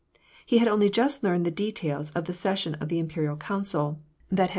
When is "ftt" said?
4.47-4.49